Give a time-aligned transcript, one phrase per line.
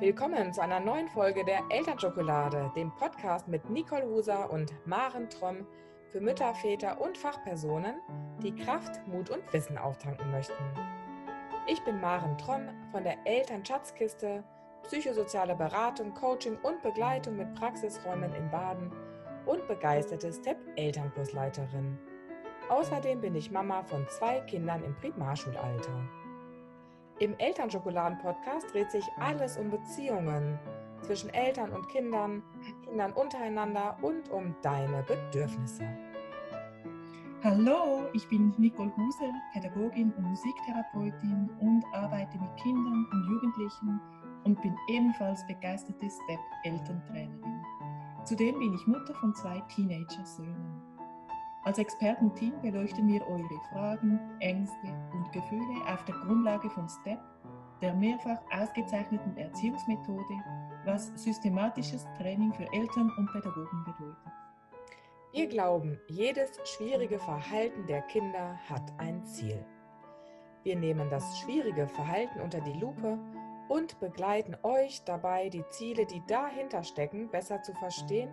[0.00, 5.66] Willkommen zu einer neuen Folge der Elternschokolade, dem Podcast mit Nicole Huser und Maren Tromm
[6.08, 7.96] für Mütter, Väter und Fachpersonen,
[8.42, 10.54] die Kraft, Mut und Wissen auftanken möchten.
[11.66, 14.42] Ich bin Maren Tromm von der Elternschatzkiste,
[14.84, 18.90] psychosoziale Beratung, Coaching und Begleitung mit Praxisräumen in Baden
[19.44, 21.98] und begeisterte Step-Elternkursleiterin.
[22.70, 26.19] Außerdem bin ich Mama von zwei Kindern im Primarschulalter.
[27.20, 30.58] Im Elternschokoladen-Podcast dreht sich alles um Beziehungen
[31.02, 32.42] zwischen Eltern und Kindern,
[32.82, 35.84] Kindern untereinander und um deine Bedürfnisse.
[37.44, 44.00] Hallo, ich bin Nicole Huse, Pädagogin und Musiktherapeutin und arbeite mit Kindern und Jugendlichen
[44.44, 47.64] und bin ebenfalls begeisterte Step-Elterntrainerin.
[48.24, 50.89] Zudem bin ich Mutter von zwei Teenager-Söhnen.
[51.62, 57.18] Als Expertenteam beleuchten wir eure Fragen, Ängste und Gefühle auf der Grundlage von STEP,
[57.82, 60.34] der mehrfach ausgezeichneten Erziehungsmethode,
[60.86, 64.32] was systematisches Training für Eltern und Pädagogen bedeutet.
[65.32, 69.64] Wir glauben, jedes schwierige Verhalten der Kinder hat ein Ziel.
[70.62, 73.18] Wir nehmen das schwierige Verhalten unter die Lupe
[73.68, 78.30] und begleiten euch dabei, die Ziele, die dahinter stecken, besser zu verstehen,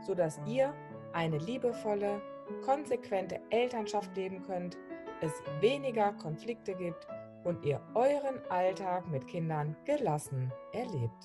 [0.00, 0.72] sodass ihr
[1.12, 2.22] eine liebevolle,
[2.64, 4.76] konsequente Elternschaft leben könnt,
[5.20, 7.06] es weniger Konflikte gibt
[7.44, 11.24] und ihr euren Alltag mit Kindern gelassen erlebt.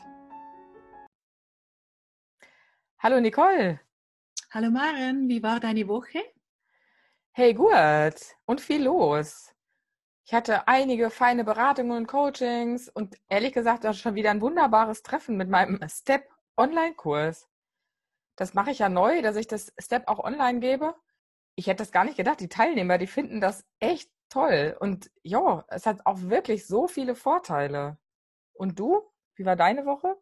[2.99, 3.79] Hallo Nicole.
[4.51, 6.23] Hallo Maren, wie war deine Woche?
[7.31, 8.35] Hey, gut.
[8.45, 9.53] Und viel los.
[10.25, 15.03] Ich hatte einige feine Beratungen und Coachings und ehrlich gesagt auch schon wieder ein wunderbares
[15.03, 17.49] Treffen mit meinem Step Online-Kurs.
[18.35, 20.95] Das mache ich ja neu, dass ich das Step auch online gebe
[21.55, 22.39] ich hätte das gar nicht gedacht.
[22.39, 24.75] Die Teilnehmer, die finden das echt toll.
[24.79, 27.97] Und ja, es hat auch wirklich so viele Vorteile.
[28.53, 29.01] Und du?
[29.35, 30.15] Wie war deine Woche?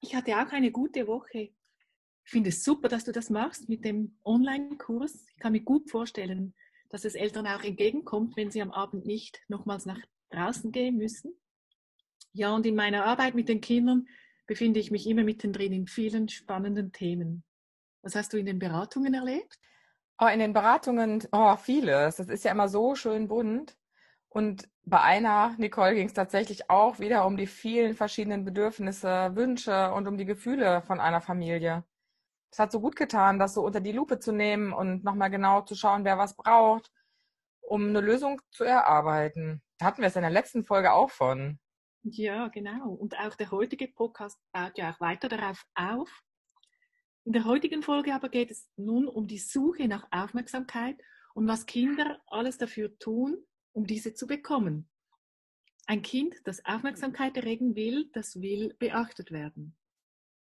[0.00, 1.50] Ich hatte auch eine gute Woche.
[2.24, 5.26] Ich finde es super, dass du das machst mit dem Online-Kurs.
[5.34, 6.54] Ich kann mir gut vorstellen,
[6.88, 10.00] dass es Eltern auch entgegenkommt, wenn sie am Abend nicht nochmals nach
[10.30, 11.34] draußen gehen müssen.
[12.32, 14.08] Ja, und in meiner Arbeit mit den Kindern
[14.46, 17.44] befinde ich mich immer mittendrin in vielen spannenden Themen.
[18.02, 19.58] Was hast du in den Beratungen erlebt?
[20.18, 22.16] Oh, in den Beratungen, oh, vieles.
[22.16, 23.76] Das ist ja immer so schön bunt.
[24.28, 29.92] Und bei einer, Nicole, ging es tatsächlich auch wieder um die vielen verschiedenen Bedürfnisse, Wünsche
[29.92, 31.84] und um die Gefühle von einer Familie.
[32.50, 35.62] Es hat so gut getan, das so unter die Lupe zu nehmen und nochmal genau
[35.62, 36.90] zu schauen, wer was braucht,
[37.60, 39.62] um eine Lösung zu erarbeiten.
[39.78, 41.58] Da hatten wir es in der letzten Folge auch von.
[42.02, 42.90] Ja, genau.
[42.90, 46.08] Und auch der heutige Podcast baut ja auch weiter darauf auf.
[47.26, 50.96] In der heutigen Folge aber geht es nun um die Suche nach Aufmerksamkeit
[51.34, 53.36] und was Kinder alles dafür tun,
[53.72, 54.88] um diese zu bekommen.
[55.86, 59.76] Ein Kind, das Aufmerksamkeit erregen will, das will beachtet werden.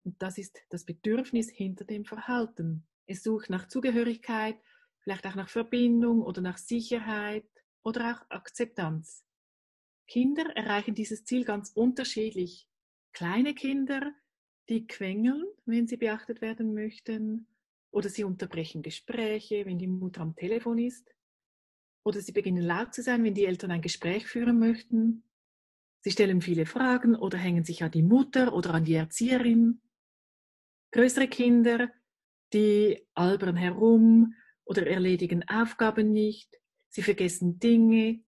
[0.05, 2.87] Und das ist das Bedürfnis hinter dem Verhalten.
[3.07, 4.57] Es sucht nach Zugehörigkeit,
[5.01, 7.51] vielleicht auch nach Verbindung oder nach Sicherheit
[7.83, 9.25] oder auch Akzeptanz.
[10.07, 12.69] Kinder erreichen dieses Ziel ganz unterschiedlich.
[13.13, 14.15] Kleine Kinder
[14.71, 17.47] die quengeln, wenn sie beachtet werden möchten,
[17.91, 21.13] oder sie unterbrechen Gespräche, wenn die Mutter am Telefon ist,
[22.05, 25.25] oder sie beginnen laut zu sein, wenn die Eltern ein Gespräch führen möchten.
[26.03, 29.83] Sie stellen viele Fragen oder hängen sich an die Mutter oder an die Erzieherin.
[30.93, 31.91] Größere Kinder,
[32.53, 36.57] die albern herum oder erledigen Aufgaben nicht.
[36.89, 38.23] Sie vergessen Dinge.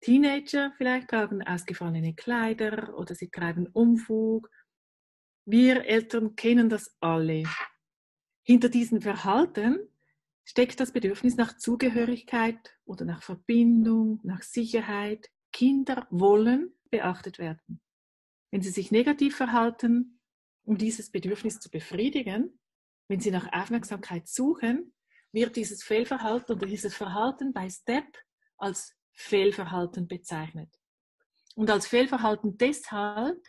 [0.00, 4.50] Teenager vielleicht tragen ausgefallene Kleider oder sie treiben Umfug
[5.44, 7.44] wir Eltern kennen das alle.
[8.42, 9.78] Hinter diesem Verhalten
[10.44, 15.30] steckt das Bedürfnis nach Zugehörigkeit oder nach Verbindung, nach Sicherheit.
[15.52, 17.80] Kinder wollen beachtet werden.
[18.50, 20.20] Wenn sie sich negativ verhalten,
[20.64, 22.58] um dieses Bedürfnis zu befriedigen,
[23.08, 24.94] wenn sie nach Aufmerksamkeit suchen,
[25.32, 28.06] wird dieses Fehlverhalten oder dieses Verhalten bei STEP
[28.58, 30.78] als Fehlverhalten bezeichnet.
[31.54, 33.42] Und als Fehlverhalten deshalb,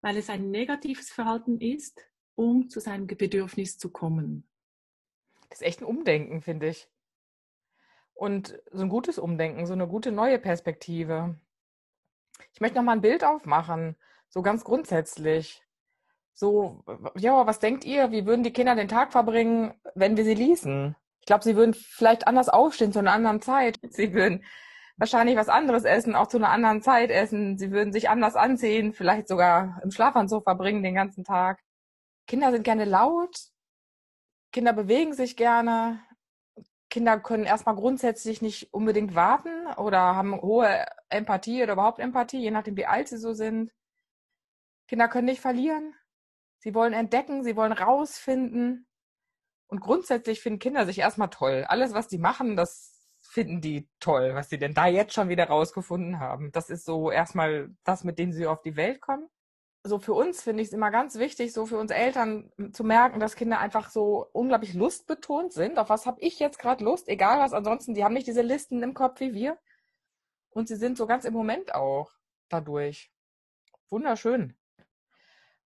[0.00, 2.00] weil es ein negatives Verhalten ist,
[2.34, 4.48] um zu seinem Bedürfnis zu kommen.
[5.48, 6.88] Das ist echt ein Umdenken, finde ich.
[8.14, 11.38] Und so ein gutes Umdenken, so eine gute neue Perspektive.
[12.52, 13.96] Ich möchte noch mal ein Bild aufmachen,
[14.28, 15.62] so ganz grundsätzlich.
[16.32, 16.84] So,
[17.16, 20.94] ja, was denkt ihr, wie würden die Kinder den Tag verbringen, wenn wir sie ließen?
[21.20, 23.78] Ich glaube, sie würden vielleicht anders aufstehen zu einer anderen Zeit.
[23.90, 24.44] Sie würden
[25.00, 27.56] wahrscheinlich was anderes essen, auch zu einer anderen Zeit essen.
[27.58, 31.58] Sie würden sich anders anziehen, vielleicht sogar im Schlafanzug verbringen den ganzen Tag.
[32.28, 33.34] Kinder sind gerne laut.
[34.52, 36.04] Kinder bewegen sich gerne.
[36.90, 42.50] Kinder können erstmal grundsätzlich nicht unbedingt warten oder haben hohe Empathie oder überhaupt Empathie, je
[42.50, 43.72] nachdem, wie alt sie so sind.
[44.86, 45.94] Kinder können nicht verlieren.
[46.58, 48.86] Sie wollen entdecken, sie wollen rausfinden.
[49.68, 51.64] Und grundsätzlich finden Kinder sich erstmal toll.
[51.68, 52.99] Alles, was die machen, das
[53.30, 56.50] finden die toll, was sie denn da jetzt schon wieder rausgefunden haben.
[56.50, 59.28] Das ist so erstmal das, mit dem sie auf die Welt kommen.
[59.84, 63.20] So für uns finde ich es immer ganz wichtig, so für uns Eltern zu merken,
[63.20, 65.78] dass Kinder einfach so unglaublich lustbetont sind.
[65.78, 67.08] Auf was habe ich jetzt gerade Lust?
[67.08, 69.56] Egal was ansonsten, die haben nicht diese Listen im Kopf wie wir.
[70.50, 72.10] Und sie sind so ganz im Moment auch
[72.48, 73.12] dadurch.
[73.90, 74.56] Wunderschön.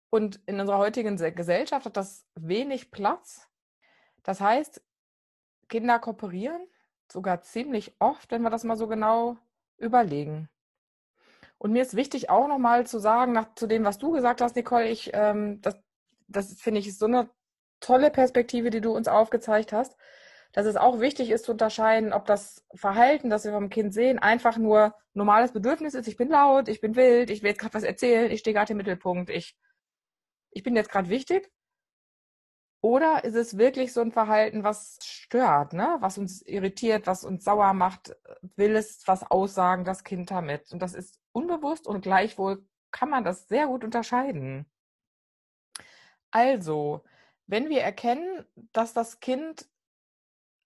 [0.08, 3.46] Und in unserer heutigen Gesellschaft hat das wenig Platz.
[4.22, 4.82] Das heißt,
[5.68, 6.66] Kinder kooperieren
[7.12, 9.36] sogar ziemlich oft, wenn wir das mal so genau
[9.78, 10.48] überlegen.
[11.58, 14.56] Und mir ist wichtig auch nochmal zu sagen, nach, zu dem, was du gesagt hast,
[14.56, 15.78] Nicole, ich, ähm, das,
[16.26, 17.30] das finde ich so eine
[17.80, 19.96] tolle Perspektive, die du uns aufgezeigt hast,
[20.52, 24.18] dass es auch wichtig ist zu unterscheiden, ob das Verhalten, das wir vom Kind sehen,
[24.18, 27.74] einfach nur normales Bedürfnis ist, ich bin laut, ich bin wild, ich will jetzt gerade
[27.74, 29.56] was erzählen, ich stehe gerade im Mittelpunkt, ich,
[30.50, 31.50] ich bin jetzt gerade wichtig,
[32.82, 35.96] oder ist es wirklich so ein Verhalten, was stört, ne?
[36.00, 38.16] was uns irritiert, was uns sauer macht?
[38.56, 40.72] Will es was aussagen, das Kind damit?
[40.72, 44.66] Und das ist unbewusst und gleichwohl kann man das sehr gut unterscheiden.
[46.32, 47.04] Also,
[47.46, 49.68] wenn wir erkennen, dass das Kind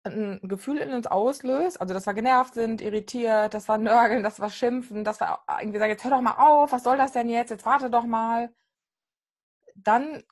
[0.04, 4.40] ein Gefühl in uns auslöst, also dass wir genervt sind, irritiert, dass wir nörgeln, dass
[4.40, 7.28] wir schimpfen, dass wir irgendwie sagen, jetzt hör doch mal auf, was soll das denn
[7.28, 8.54] jetzt, jetzt warte doch mal,
[9.74, 10.22] dann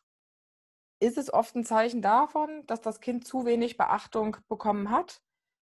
[1.05, 5.21] ist es oft ein Zeichen davon, dass das Kind zu wenig Beachtung bekommen hat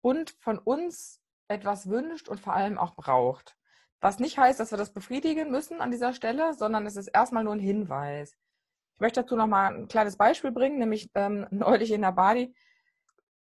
[0.03, 3.57] und von uns etwas wünscht und vor allem auch braucht.
[4.01, 7.45] Was nicht heißt, dass wir das befriedigen müssen an dieser Stelle, sondern es ist erstmal
[7.45, 8.33] nur ein Hinweis.
[8.95, 12.55] Ich möchte dazu noch mal ein kleines Beispiel bringen, nämlich ähm, neulich in der Badi.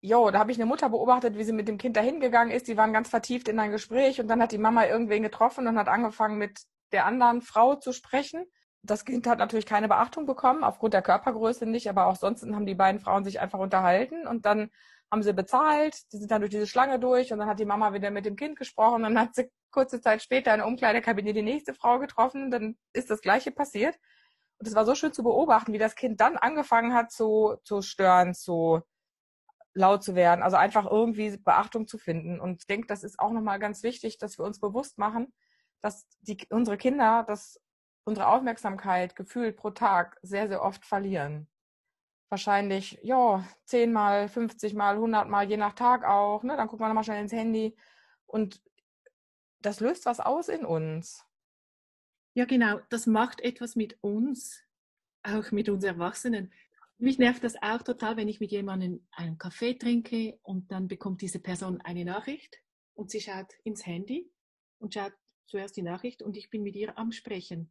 [0.01, 2.69] Jo, da habe ich eine Mutter beobachtet, wie sie mit dem Kind dahin gegangen ist.
[2.69, 5.79] Die waren ganz vertieft in ein Gespräch und dann hat die Mama irgendwen getroffen und
[5.79, 6.63] hat angefangen mit
[6.93, 8.45] der anderen Frau zu sprechen
[8.91, 12.67] das Kind hat natürlich keine Beachtung bekommen, aufgrund der Körpergröße nicht, aber auch sonst haben
[12.67, 14.71] die beiden Frauen sich einfach unterhalten und dann
[15.11, 17.93] haben sie bezahlt, die sind dann durch diese Schlange durch und dann hat die Mama
[17.93, 21.43] wieder mit dem Kind gesprochen, dann hat sie kurze Zeit später in der Umkleidekabine die
[21.43, 23.97] nächste Frau getroffen, dann ist das Gleiche passiert.
[24.59, 27.83] Und es war so schön zu beobachten, wie das Kind dann angefangen hat zu, zu
[27.83, 28.81] stören, zu
[29.75, 32.41] laut zu werden, also einfach irgendwie Beachtung zu finden.
[32.41, 35.35] Und ich denke, das ist auch nochmal ganz wichtig, dass wir uns bewusst machen,
[35.83, 37.61] dass die, unsere Kinder das
[38.07, 41.49] unsere Aufmerksamkeit gefühlt pro Tag sehr, sehr oft verlieren.
[42.29, 46.43] Wahrscheinlich, ja, zehnmal, 50 mal, 100 mal, je nach Tag auch.
[46.45, 46.57] Ne?
[46.57, 47.77] Dann guckt man nochmal schnell ins Handy.
[48.27, 48.63] Und
[49.61, 51.25] das löst was aus in uns.
[52.35, 52.81] Ja, genau.
[52.91, 54.63] Das macht etwas mit uns,
[55.25, 56.53] auch mit uns Erwachsenen.
[56.99, 61.23] Mich nervt das auch total, wenn ich mit jemandem einen Kaffee trinke und dann bekommt
[61.23, 62.63] diese Person eine Nachricht
[62.95, 64.31] und sie schaut ins Handy
[64.79, 65.13] und schaut
[65.47, 67.71] zuerst die Nachricht und ich bin mit ihr am Sprechen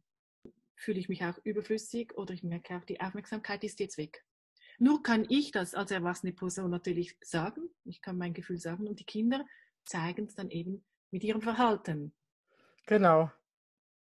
[0.76, 4.24] fühle ich mich auch überflüssig oder ich merke auch, die Aufmerksamkeit ist jetzt weg.
[4.78, 9.00] Nur kann ich das als erwachsene Person natürlich sagen, ich kann mein Gefühl sagen und
[9.00, 9.44] die Kinder
[9.84, 12.14] zeigen es dann eben mit ihrem Verhalten.
[12.86, 13.30] Genau.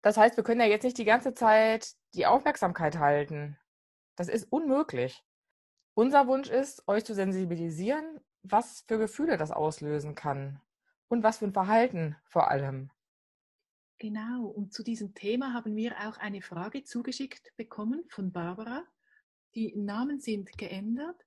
[0.01, 3.57] Das heißt, wir können ja jetzt nicht die ganze Zeit die Aufmerksamkeit halten.
[4.15, 5.23] Das ist unmöglich.
[5.93, 10.61] Unser Wunsch ist, euch zu sensibilisieren, was für Gefühle das auslösen kann
[11.09, 12.89] und was für ein Verhalten vor allem.
[14.01, 18.83] Genau, und zu diesem Thema haben wir auch eine Frage zugeschickt bekommen von Barbara.
[19.53, 21.23] Die Namen sind geändert.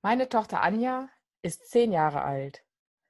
[0.00, 1.10] Meine Tochter Anja
[1.42, 2.64] ist zehn Jahre alt.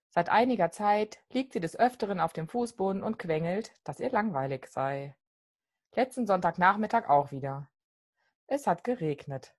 [0.08, 4.66] Seit einiger Zeit liegt sie des Öfteren auf dem Fußboden und quengelt, dass ihr langweilig
[4.66, 5.14] sei.
[5.94, 7.70] Letzten Sonntagnachmittag auch wieder.
[8.48, 9.54] Es hat geregnet.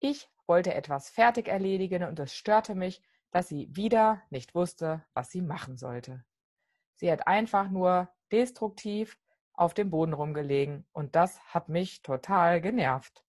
[0.00, 3.00] Ich wollte etwas fertig erledigen und es störte mich,
[3.30, 6.24] dass sie wieder nicht wusste, was sie machen sollte.
[6.96, 9.18] Sie hat einfach nur destruktiv
[9.52, 13.24] auf dem Boden rumgelegen und das hat mich total genervt.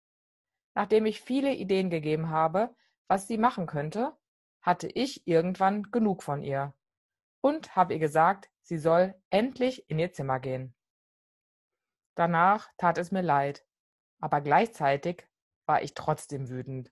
[0.76, 2.76] Nachdem ich viele Ideen gegeben habe,
[3.08, 4.16] was sie machen könnte,
[4.62, 6.74] hatte ich irgendwann genug von ihr
[7.42, 10.74] und habe ihr gesagt, sie soll endlich in ihr Zimmer gehen.
[12.16, 13.66] Danach tat es mir leid,
[14.20, 15.28] aber gleichzeitig
[15.66, 16.92] war ich trotzdem wütend,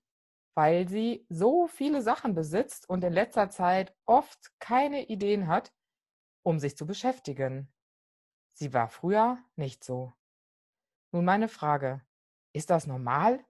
[0.54, 5.72] weil sie so viele Sachen besitzt und in letzter Zeit oft keine Ideen hat,
[6.42, 7.72] um sich zu beschäftigen.
[8.52, 10.12] Sie war früher nicht so.
[11.10, 12.02] Nun meine Frage,
[12.52, 13.44] ist das normal?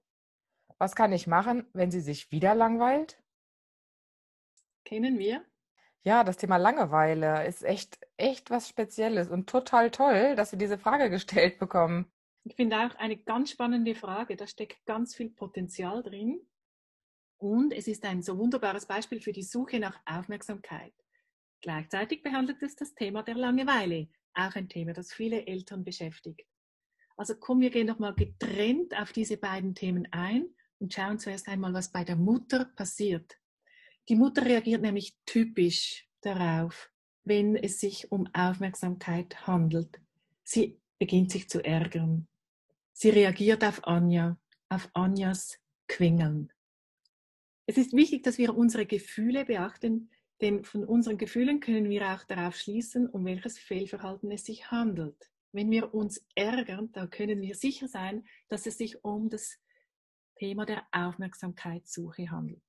[0.79, 3.23] Was kann ich machen, wenn sie sich wieder langweilt?
[4.85, 5.45] Kennen wir?
[6.05, 10.79] Ja, das Thema Langeweile ist echt, echt was Spezielles und total toll, dass wir diese
[10.79, 12.11] Frage gestellt bekommen.
[12.45, 14.37] Ich finde auch eine ganz spannende Frage.
[14.37, 16.41] Da steckt ganz viel Potenzial drin.
[17.39, 20.95] Und es ist ein so wunderbares Beispiel für die Suche nach Aufmerksamkeit.
[21.63, 26.43] Gleichzeitig behandelt es das Thema der Langeweile, auch ein Thema, das viele Eltern beschäftigt.
[27.17, 30.49] Also komm, wir gehen nochmal getrennt auf diese beiden Themen ein
[30.81, 33.39] und schauen zuerst einmal, was bei der Mutter passiert.
[34.09, 36.91] Die Mutter reagiert nämlich typisch darauf,
[37.23, 40.01] wenn es sich um Aufmerksamkeit handelt.
[40.43, 42.27] Sie beginnt sich zu ärgern.
[42.93, 44.37] Sie reagiert auf Anja,
[44.69, 46.53] auf Anjas Quengeln.
[47.67, 50.11] Es ist wichtig, dass wir unsere Gefühle beachten,
[50.43, 55.31] denn von unseren Gefühlen können wir auch darauf schließen, um welches Fehlverhalten es sich handelt.
[55.53, 59.59] Wenn wir uns ärgern, dann können wir sicher sein, dass es sich um das
[60.37, 62.63] Thema der Aufmerksamkeitssuche handelt.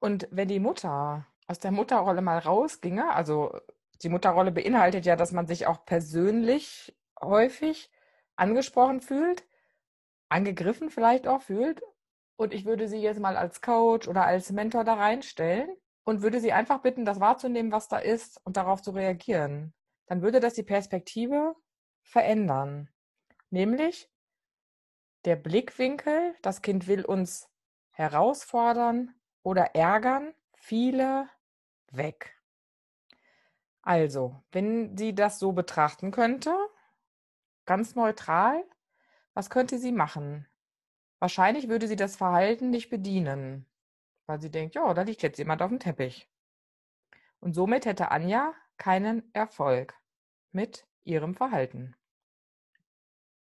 [0.00, 3.56] Und wenn die Mutter aus der Mutterrolle mal rausginge, also
[4.02, 7.90] die Mutterrolle beinhaltet ja, dass man sich auch persönlich häufig
[8.34, 9.46] angesprochen fühlt,
[10.28, 11.80] angegriffen vielleicht auch fühlt.
[12.36, 15.68] Und ich würde sie jetzt mal als Coach oder als Mentor da reinstellen
[16.06, 19.74] und würde sie einfach bitten, das wahrzunehmen, was da ist und darauf zu reagieren.
[20.06, 21.56] Dann würde das die Perspektive
[22.00, 22.88] verändern.
[23.50, 24.08] Nämlich
[25.24, 27.48] der Blickwinkel, das Kind will uns
[27.90, 31.28] herausfordern oder ärgern, viele
[31.90, 32.40] weg.
[33.82, 36.56] Also, wenn sie das so betrachten könnte,
[37.64, 38.64] ganz neutral,
[39.34, 40.46] was könnte sie machen?
[41.18, 43.66] Wahrscheinlich würde sie das Verhalten nicht bedienen,
[44.26, 46.28] weil sie denkt, ja, da liegt jetzt jemand auf dem Teppich.
[47.40, 49.94] Und somit hätte Anja keinen Erfolg
[50.52, 51.94] mit ihrem Verhalten.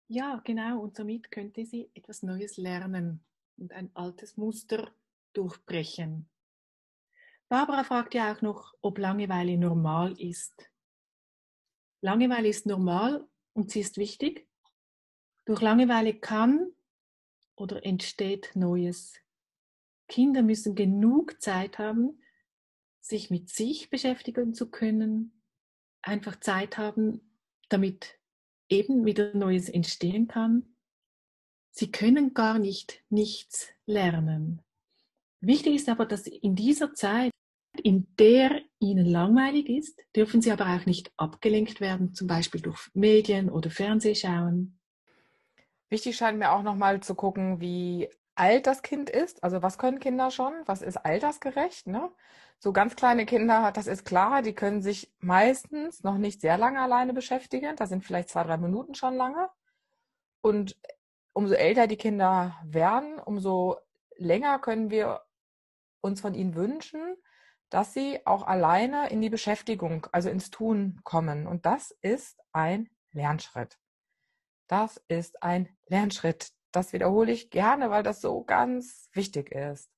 [0.07, 0.79] Ja, genau.
[0.81, 3.23] Und somit könnte sie etwas Neues lernen
[3.57, 4.93] und ein altes Muster
[5.33, 6.29] durchbrechen.
[7.47, 10.69] Barbara fragt ja auch noch, ob Langeweile normal ist.
[12.01, 14.47] Langeweile ist normal und sie ist wichtig.
[15.45, 16.71] Durch Langeweile kann
[17.55, 19.13] oder entsteht Neues.
[20.11, 22.21] Kinder müssen genug Zeit haben,
[22.99, 25.41] sich mit sich beschäftigen zu können,
[26.01, 27.21] einfach Zeit haben,
[27.69, 28.19] damit
[28.67, 30.75] eben wieder Neues entstehen kann.
[31.71, 34.61] Sie können gar nicht nichts lernen.
[35.39, 37.31] Wichtig ist aber, dass in dieser Zeit
[37.81, 42.89] in der ihnen langweilig ist, dürfen sie aber auch nicht abgelenkt werden, zum Beispiel durch
[42.93, 44.77] Medien oder Fernsehschauen.
[45.89, 48.09] Wichtig scheint mir auch nochmal zu gucken, wie
[48.41, 49.43] alt das Kind ist.
[49.43, 50.53] Also was können Kinder schon?
[50.65, 51.85] Was ist altersgerecht?
[51.85, 52.11] Ne?
[52.57, 56.81] So ganz kleine Kinder, das ist klar, die können sich meistens noch nicht sehr lange
[56.81, 57.75] alleine beschäftigen.
[57.75, 59.47] Da sind vielleicht zwei, drei Minuten schon lange.
[60.41, 60.75] Und
[61.33, 63.77] umso älter die Kinder werden, umso
[64.17, 65.21] länger können wir
[66.01, 67.15] uns von ihnen wünschen,
[67.69, 71.45] dass sie auch alleine in die Beschäftigung, also ins Tun kommen.
[71.45, 73.77] Und das ist ein Lernschritt.
[74.67, 76.51] Das ist ein Lernschritt.
[76.71, 79.91] Das wiederhole ich gerne, weil das so ganz wichtig ist.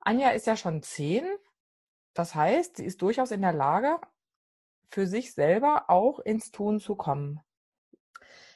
[0.00, 1.24] Anja ist ja schon zehn.
[2.12, 3.98] Das heißt, sie ist durchaus in der Lage,
[4.88, 7.40] für sich selber auch ins Tun zu kommen.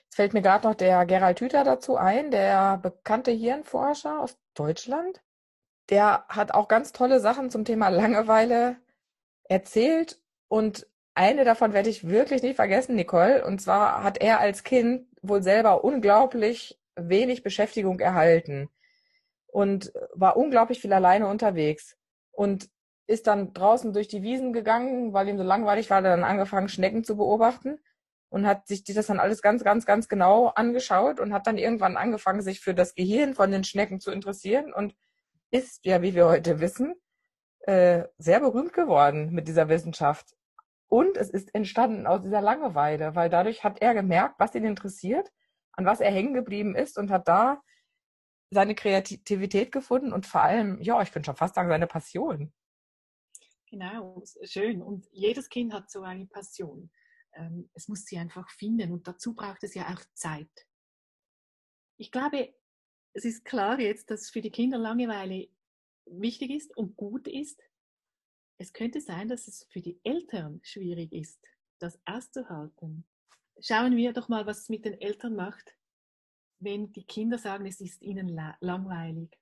[0.05, 5.21] Jetzt fällt mir gerade noch der Gerald Hüther dazu ein, der bekannte Hirnforscher aus Deutschland
[5.89, 8.77] der hat auch ganz tolle Sachen zum Thema Langeweile
[9.45, 13.45] erzählt und eine davon werde ich wirklich nicht vergessen, Nicole.
[13.45, 18.69] Und zwar hat er als Kind wohl selber unglaublich wenig Beschäftigung erhalten
[19.47, 21.97] und war unglaublich viel alleine unterwegs
[22.33, 22.69] und
[23.07, 27.05] ist dann draußen durch die Wiesen gegangen, weil ihm so langweilig war, dann angefangen, Schnecken
[27.05, 27.79] zu beobachten
[28.29, 31.97] und hat sich das dann alles ganz, ganz, ganz genau angeschaut und hat dann irgendwann
[31.97, 34.95] angefangen, sich für das Gehirn von den Schnecken zu interessieren und
[35.51, 36.95] ist ja, wie wir heute wissen,
[37.61, 40.37] äh, sehr berühmt geworden mit dieser Wissenschaft.
[40.89, 45.31] Und es ist entstanden aus dieser Langeweile, weil dadurch hat er gemerkt, was ihn interessiert,
[45.79, 47.63] an was er hängen geblieben ist und hat da
[48.51, 52.53] seine Kreativität gefunden und vor allem, ja, ich könnte schon fast sagen, seine Passion.
[53.71, 54.83] Genau, schön.
[54.83, 56.91] Und jedes Kind hat so eine Passion.
[57.35, 60.51] Ähm, es muss sie einfach finden und dazu braucht es ja auch Zeit.
[61.97, 62.55] Ich glaube,
[63.13, 65.49] es ist klar jetzt, dass für die Kinder Langeweile
[66.07, 67.63] wichtig ist und gut ist.
[68.59, 71.47] Es könnte sein, dass es für die Eltern schwierig ist,
[71.79, 73.07] das auszuhalten.
[73.61, 75.75] Schauen wir doch mal, was es mit den Eltern macht,
[76.61, 78.29] wenn die Kinder sagen, es ist ihnen
[78.61, 79.37] langweilig.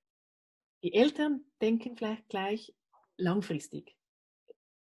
[0.83, 2.73] Die Eltern denken vielleicht gleich
[3.17, 3.95] langfristig.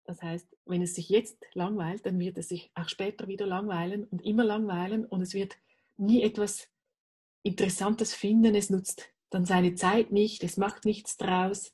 [0.05, 4.05] Das heißt, wenn es sich jetzt langweilt, dann wird es sich auch später wieder langweilen
[4.05, 5.57] und immer langweilen und es wird
[5.97, 6.67] nie etwas
[7.43, 11.73] Interessantes finden, es nutzt dann seine Zeit nicht, es macht nichts draus.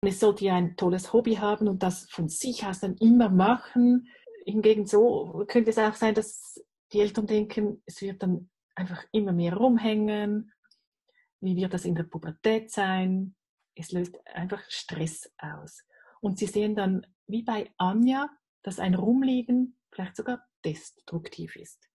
[0.00, 4.08] Es sollte ja ein tolles Hobby haben und das von sich aus dann immer machen.
[4.44, 6.64] Hingegen so könnte es auch sein, dass
[6.96, 10.50] die Eltern denken, es wird dann einfach immer mehr rumhängen.
[11.40, 13.36] Wie wird das in der Pubertät sein?
[13.74, 15.84] Es löst einfach Stress aus.
[16.22, 18.30] Und sie sehen dann, wie bei Anja,
[18.62, 21.86] dass ein Rumliegen vielleicht sogar destruktiv ist.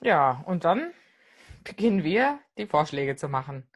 [0.00, 0.92] Ja, und dann
[1.64, 3.68] beginnen wir, die Vorschläge zu machen.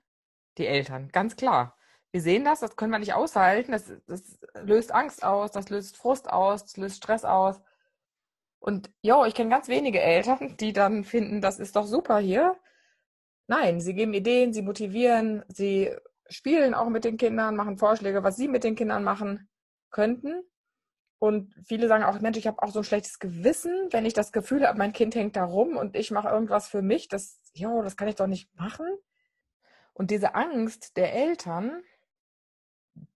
[0.56, 1.76] Die Eltern, ganz klar.
[2.12, 5.96] Wir sehen das, das können wir nicht aushalten, das, das löst Angst aus, das löst
[5.96, 7.60] Frust aus, das löst Stress aus.
[8.60, 12.56] Und ja, ich kenne ganz wenige Eltern, die dann finden, das ist doch super hier.
[13.46, 15.90] Nein, sie geben Ideen, sie motivieren, sie
[16.28, 19.48] spielen auch mit den Kindern, machen Vorschläge, was sie mit den Kindern machen
[19.90, 20.42] könnten.
[21.18, 24.32] Und viele sagen auch, Mensch, ich habe auch so ein schlechtes Gewissen, wenn ich das
[24.32, 27.08] Gefühl habe, mein Kind hängt da rum und ich mache irgendwas für mich.
[27.08, 28.86] Das, ja, das kann ich doch nicht machen.
[29.92, 31.82] Und diese Angst der Eltern,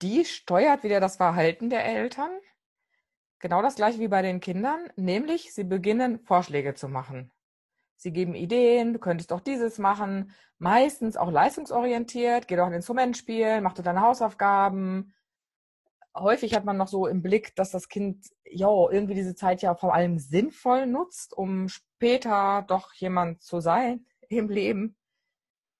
[0.02, 2.30] die steuert wieder das Verhalten der Eltern.
[3.42, 7.32] Genau das gleiche wie bei den Kindern, nämlich sie beginnen Vorschläge zu machen.
[7.96, 13.16] Sie geben Ideen, du könntest doch dieses machen, meistens auch leistungsorientiert, geh doch ein Instrument
[13.16, 15.12] spielen, mach doch deine Hausaufgaben,
[16.14, 19.75] häufig hat man noch so im Blick, dass das Kind ja irgendwie diese Zeit ja
[19.75, 24.96] vor allem sinnvoll nutzt, um später doch jemand zu sein im Leben.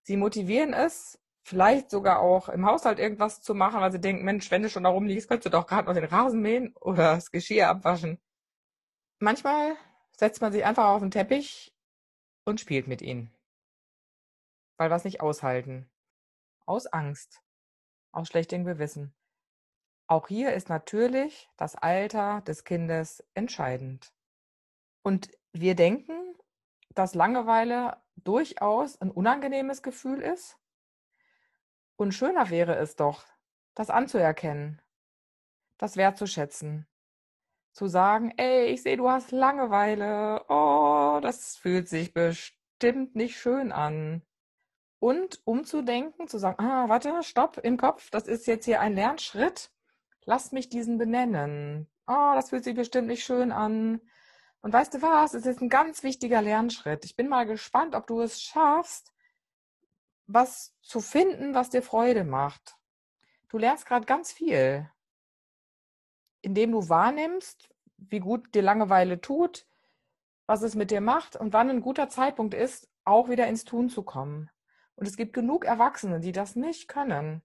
[0.03, 4.51] Sie motivieren es, vielleicht sogar auch im Haushalt irgendwas zu machen, weil sie denken, Mensch,
[4.51, 7.31] wenn du schon da rumliegst, könntest du doch gerade noch den Rasen mähen oder das
[7.31, 8.21] Geschirr abwaschen.
[9.19, 9.77] Manchmal
[10.17, 11.75] setzt man sich einfach auf den Teppich
[12.45, 13.33] und spielt mit ihnen.
[14.77, 15.91] Weil wir es nicht aushalten.
[16.67, 17.43] Aus Angst.
[18.13, 19.15] Aus schlechtem Gewissen.
[20.07, 24.13] Auch hier ist natürlich das Alter des Kindes entscheidend.
[25.03, 26.35] Und wir denken,
[26.91, 30.59] dass Langeweile durchaus ein unangenehmes Gefühl ist.
[32.03, 33.25] Und schöner wäre es doch,
[33.77, 34.83] das anzuerkennen,
[35.79, 36.89] das wertzuschätzen,
[37.73, 43.71] zu sagen, ey, ich sehe, du hast Langeweile, oh, das fühlt sich bestimmt nicht schön
[43.71, 44.23] an.
[44.99, 49.71] Und umzudenken, zu sagen, ah, warte, stopp im Kopf, das ist jetzt hier ein Lernschritt
[50.25, 51.89] Lass mich diesen benennen.
[52.09, 54.01] Oh, das fühlt sich bestimmt nicht schön an.
[54.61, 55.35] Und weißt du was?
[55.35, 57.05] Es ist ein ganz wichtiger Lernschritt.
[57.05, 59.13] Ich bin mal gespannt, ob du es schaffst,
[60.33, 62.77] was zu finden, was dir Freude macht.
[63.49, 64.91] Du lernst gerade ganz viel,
[66.41, 69.67] indem du wahrnimmst, wie gut dir Langeweile tut,
[70.47, 73.89] was es mit dir macht und wann ein guter Zeitpunkt ist, auch wieder ins Tun
[73.89, 74.51] zu kommen.
[74.97, 77.43] Und es gibt genug Erwachsene, die das nicht können.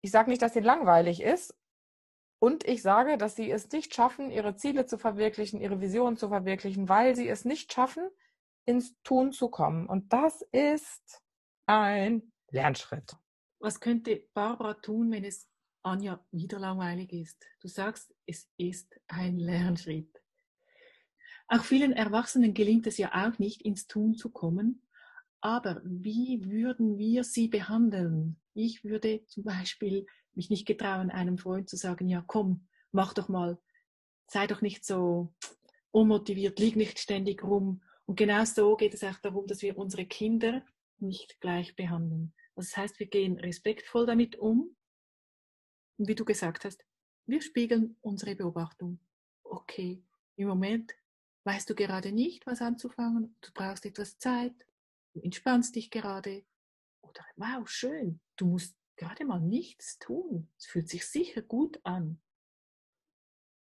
[0.00, 1.54] Ich sage nicht, dass dir langweilig ist,
[2.40, 6.28] und ich sage, dass sie es nicht schaffen, ihre Ziele zu verwirklichen, ihre Visionen zu
[6.28, 8.08] verwirklichen, weil sie es nicht schaffen,
[8.64, 9.88] ins Tun zu kommen.
[9.88, 11.22] Und das ist
[11.68, 13.14] ein Lernschritt.
[13.60, 15.48] Was könnte Barbara tun, wenn es
[15.82, 17.44] Anja wieder langweilig ist?
[17.60, 20.10] Du sagst, es ist ein Lernschritt.
[21.48, 24.86] Auch vielen Erwachsenen gelingt es ja auch nicht, ins Tun zu kommen.
[25.40, 28.40] Aber wie würden wir sie behandeln?
[28.54, 33.28] Ich würde zum Beispiel mich nicht getrauen, einem Freund zu sagen, ja komm, mach doch
[33.28, 33.58] mal,
[34.26, 35.34] sei doch nicht so
[35.90, 37.82] unmotiviert, lieg nicht ständig rum.
[38.06, 40.62] Und genau so geht es auch darum, dass wir unsere Kinder
[41.00, 42.34] nicht gleich behandeln.
[42.54, 44.76] Das heißt, wir gehen respektvoll damit um.
[45.96, 46.84] Und wie du gesagt hast,
[47.26, 49.00] wir spiegeln unsere Beobachtung.
[49.44, 50.02] Okay,
[50.36, 50.94] im Moment
[51.44, 54.54] weißt du gerade nicht, was anzufangen, du brauchst etwas Zeit,
[55.14, 56.44] du entspannst dich gerade.
[57.02, 60.50] Oder wow, schön, du musst gerade mal nichts tun.
[60.58, 62.20] Es fühlt sich sicher gut an.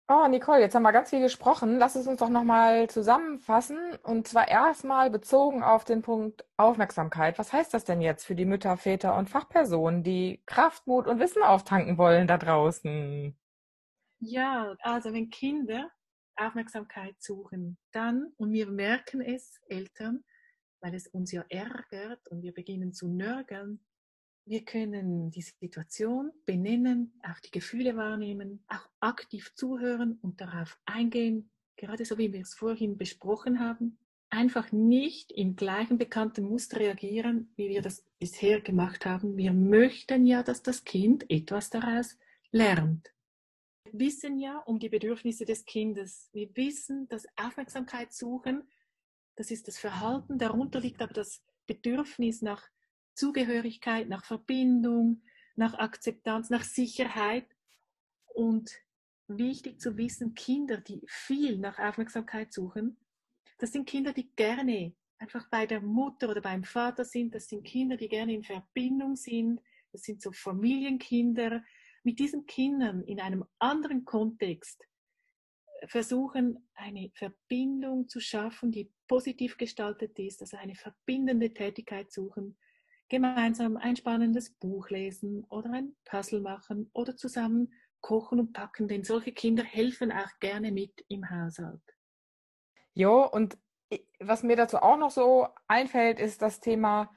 [0.06, 1.78] Oh, Nicole, jetzt haben wir ganz viel gesprochen.
[1.78, 3.78] Lass es uns doch nochmal zusammenfassen.
[4.02, 7.38] Und zwar erstmal bezogen auf den Punkt Aufmerksamkeit.
[7.38, 11.20] Was heißt das denn jetzt für die Mütter, Väter und Fachpersonen, die Kraft, Mut und
[11.20, 13.34] Wissen auftanken wollen da draußen?
[14.20, 15.90] Ja, also wenn Kinder
[16.36, 20.22] Aufmerksamkeit suchen, dann, und wir merken es, Eltern,
[20.80, 23.82] weil es uns ja ärgert und wir beginnen zu nörgeln,
[24.46, 31.50] wir können die Situation benennen, auch die Gefühle wahrnehmen, auch aktiv zuhören und darauf eingehen,
[31.76, 33.98] gerade so wie wir es vorhin besprochen haben.
[34.28, 39.36] Einfach nicht im gleichen bekannten Muster reagieren, wie wir das bisher gemacht haben.
[39.36, 42.18] Wir möchten ja, dass das Kind etwas daraus
[42.50, 43.14] lernt.
[43.84, 46.28] Wir wissen ja um die Bedürfnisse des Kindes.
[46.32, 48.68] Wir wissen, dass Aufmerksamkeit suchen,
[49.36, 52.68] das ist das Verhalten, darunter liegt aber das Bedürfnis nach
[53.14, 55.22] Zugehörigkeit, nach Verbindung,
[55.56, 57.46] nach Akzeptanz, nach Sicherheit.
[58.26, 58.70] Und
[59.28, 62.96] wichtig zu wissen, Kinder, die viel nach Aufmerksamkeit suchen,
[63.58, 67.34] das sind Kinder, die gerne einfach bei der Mutter oder beim Vater sind.
[67.34, 69.60] Das sind Kinder, die gerne in Verbindung sind.
[69.92, 71.64] Das sind so Familienkinder.
[72.02, 74.84] Mit diesen Kindern in einem anderen Kontext
[75.86, 82.56] versuchen, eine Verbindung zu schaffen, die positiv gestaltet ist, also eine verbindende Tätigkeit suchen,
[83.08, 89.02] gemeinsam ein spannendes Buch lesen oder ein Puzzle machen oder zusammen kochen und packen, denn
[89.02, 91.82] solche Kinder helfen auch gerne mit im Haushalt.
[92.92, 93.56] Jo, und
[94.20, 97.10] was mir dazu auch noch so einfällt, ist das Thema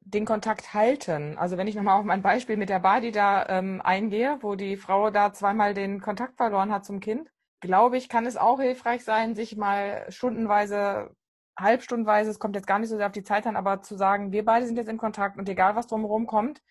[0.00, 1.36] den Kontakt halten.
[1.36, 4.76] Also wenn ich nochmal auf mein Beispiel mit der Badi da ähm, eingehe, wo die
[4.76, 9.04] Frau da zweimal den Kontakt verloren hat zum Kind, glaube ich, kann es auch hilfreich
[9.04, 11.14] sein, sich mal stundenweise,
[11.58, 14.32] halbstundenweise, es kommt jetzt gar nicht so sehr auf die Zeit an, aber zu sagen,
[14.32, 16.62] wir beide sind jetzt in Kontakt und egal was drumherum kommt,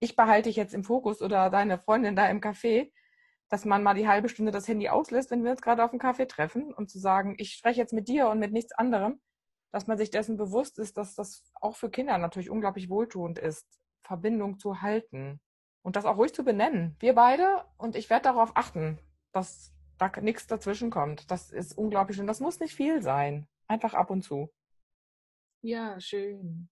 [0.00, 2.90] ich behalte dich jetzt im Fokus oder deine Freundin da im Café,
[3.48, 5.98] dass man mal die halbe Stunde das Handy auslässt, wenn wir uns gerade auf dem
[5.98, 9.20] Kaffee treffen und zu sagen, ich spreche jetzt mit dir und mit nichts anderem,
[9.72, 13.66] dass man sich dessen bewusst ist, dass das auch für Kinder natürlich unglaublich wohltuend ist,
[14.02, 15.40] Verbindung zu halten
[15.82, 16.96] und das auch ruhig zu benennen.
[16.98, 18.98] Wir beide und ich werde darauf achten,
[19.32, 21.30] dass da nichts dazwischen kommt.
[21.30, 23.46] Das ist unglaublich und das muss nicht viel sein.
[23.72, 24.52] Einfach ab und zu.
[25.62, 26.68] Ja, schön.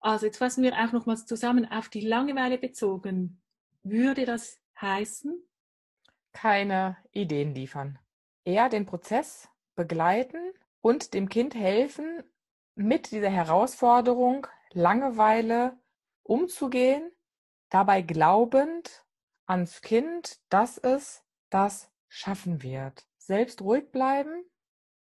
[0.00, 3.40] Also jetzt fassen wir auch nochmals zusammen auf die Langeweile bezogen.
[3.84, 5.40] Würde das heißen?
[6.32, 8.00] Keine Ideen liefern.
[8.44, 12.24] Eher den Prozess begleiten und dem Kind helfen,
[12.74, 15.78] mit dieser Herausforderung Langeweile
[16.24, 17.08] umzugehen,
[17.70, 19.06] dabei glaubend
[19.46, 23.06] ans Kind, dass es das schaffen wird.
[23.16, 24.44] Selbst ruhig bleiben,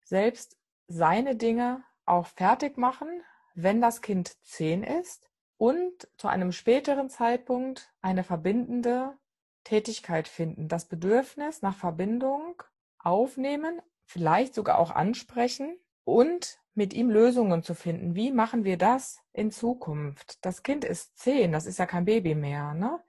[0.02, 0.59] selbst
[0.90, 3.22] seine Dinge auch fertig machen,
[3.54, 9.16] wenn das Kind zehn ist und zu einem späteren Zeitpunkt eine verbindende
[9.62, 12.62] Tätigkeit finden, das Bedürfnis nach Verbindung
[12.98, 18.16] aufnehmen, vielleicht sogar auch ansprechen und mit ihm Lösungen zu finden.
[18.16, 20.44] Wie machen wir das in Zukunft?
[20.44, 22.74] Das Kind ist zehn, das ist ja kein Baby mehr.
[22.74, 23.00] Ne?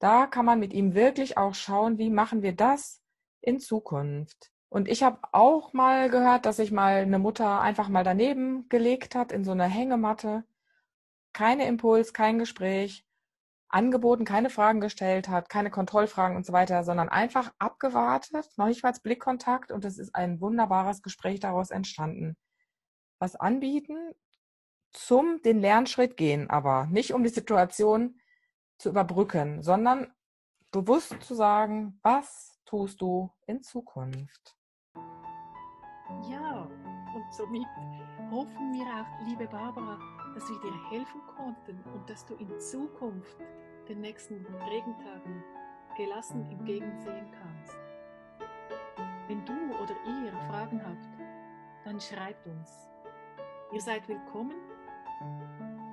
[0.00, 3.00] Da kann man mit ihm wirklich auch schauen, wie machen wir das
[3.40, 4.51] in Zukunft.
[4.72, 9.14] Und ich habe auch mal gehört, dass sich mal eine Mutter einfach mal daneben gelegt
[9.14, 10.44] hat in so eine Hängematte.
[11.34, 13.04] Keine Impuls, kein Gespräch,
[13.68, 18.82] angeboten, keine Fragen gestellt hat, keine Kontrollfragen und so weiter, sondern einfach abgewartet, noch nicht
[18.82, 22.38] mal Blickkontakt und es ist ein wunderbares Gespräch daraus entstanden.
[23.18, 24.14] Was anbieten,
[24.90, 28.18] zum den Lernschritt gehen, aber nicht um die Situation
[28.78, 30.14] zu überbrücken, sondern
[30.70, 34.56] bewusst zu sagen, was tust du in Zukunft?
[36.30, 36.68] Ja,
[37.14, 37.66] und somit
[38.30, 39.98] hoffen wir auch, liebe Barbara,
[40.34, 43.36] dass wir dir helfen konnten und dass du in Zukunft
[43.88, 45.42] den nächsten Regentagen
[45.96, 47.76] gelassen entgegensehen kannst.
[49.28, 51.18] Wenn du oder ihr Fragen habt,
[51.84, 52.88] dann schreibt uns.
[53.72, 54.54] Ihr seid willkommen.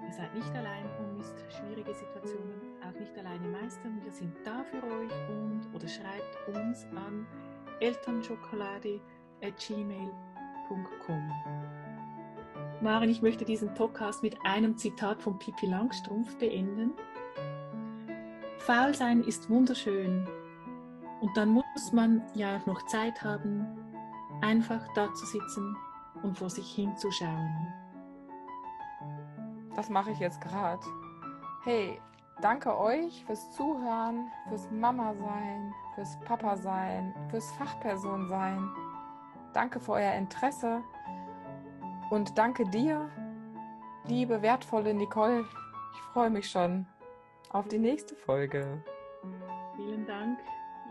[0.06, 4.02] Ihr seid nicht allein und müsst schwierige Situationen auch nicht alleine meistern.
[4.04, 7.28] Wir sind da für euch und oder schreibt uns an
[9.42, 11.32] elternschokolade.gmail.com.
[12.82, 16.92] Maren, ich möchte diesen Podcast mit einem Zitat von Pippi Langstrumpf beenden.
[18.58, 20.28] Faul sein ist wunderschön.
[21.22, 23.66] Und dann muss man ja auch noch Zeit haben,
[24.42, 25.76] einfach da zu sitzen
[26.24, 27.74] und vor sich hinzuschauen.
[29.76, 30.80] Das mache ich jetzt gerade.
[31.64, 32.00] Hey,
[32.42, 38.70] danke euch fürs Zuhören, fürs Mama sein, fürs Papa sein, fürs Fachperson sein.
[39.54, 40.84] Danke für euer Interesse
[42.10, 43.10] und danke dir,
[44.06, 45.46] liebe wertvolle Nicole.
[45.94, 46.86] Ich freue mich schon
[47.52, 48.84] auf die nächste Folge.
[49.76, 50.40] Vielen Dank,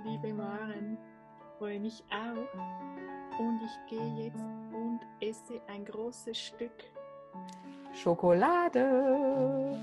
[0.04, 0.98] liebe Maren.
[1.38, 3.38] Ich freue mich auch.
[3.38, 6.72] Und ich gehe jetzt und esse ein großes Stück
[7.92, 9.78] Schokolade.